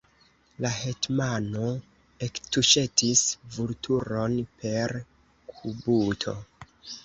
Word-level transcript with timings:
La 0.63 0.69
hetmano 0.77 1.67
ektuŝetis 2.29 3.23
Vulturon 3.59 4.41
per 4.65 4.99
kubuto. 5.55 6.39